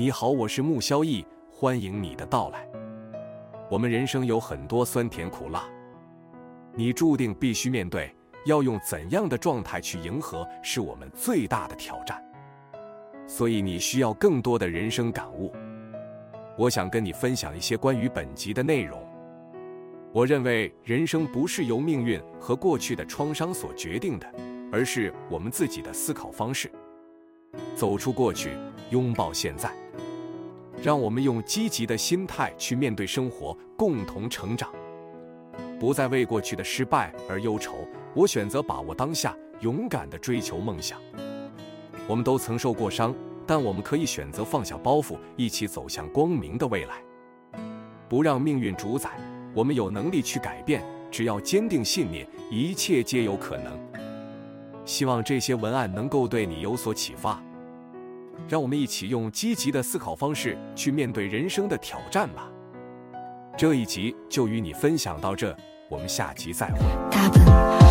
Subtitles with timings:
[0.00, 2.66] 你好，我是穆萧逸，欢迎你的到来。
[3.70, 5.68] 我们人生有很多酸甜苦辣，
[6.74, 8.10] 你注定必须面对，
[8.46, 12.18] 要用怎样的状态去迎合，是我们最大的挑战。
[13.26, 15.52] 所以你需要更多的人生感悟。
[16.56, 19.06] 我想跟你分享一些关于本集的内容。
[20.14, 24.26] 我认为人生不是由命运和过去的创伤所决定的，
[24.72, 26.72] 而是我们自己的思考方式。
[27.74, 28.56] 走出过去，
[28.90, 29.72] 拥抱现在。
[30.82, 34.70] 让我们用积极的心态去面对生活，共同成长，
[35.78, 37.86] 不再为过去的失败而忧愁。
[38.14, 40.98] 我选择把握当下，勇敢地追求梦想。
[42.06, 43.14] 我们都曾受过伤，
[43.46, 47.02] 但我们可以选择放下包袱，一起走向光明的未来。
[48.08, 49.10] 不让命运主宰，
[49.54, 50.82] 我们有能力去改变。
[51.10, 53.78] 只要坚定信念，一切皆有可能。
[54.84, 57.42] 希望这些文案能够对你有所启发。
[58.48, 62.50] 让我们一起用积极的思考方式去面对人生的挑战吧。
[63.56, 65.56] 这一集就与你分享到这，
[65.88, 67.89] 我们下集再会。